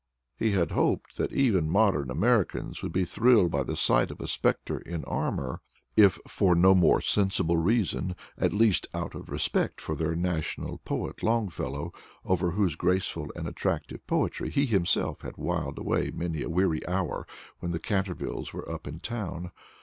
[0.35, 4.25] He had hoped that even modern Americans would be thrilled by the sight of a
[4.27, 5.61] Specter in armor,
[5.95, 11.21] if for no more sensible reason, at least out of respect for their national poet
[11.21, 11.93] Longfellow,
[12.25, 17.27] over whose graceful and attractive poetry he himself had whiled away many a weary hour
[17.59, 19.51] when the Cantervilles were up in town.